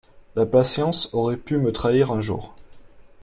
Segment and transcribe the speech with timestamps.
[0.35, 2.55] La patience aurait pu me trahir un jour.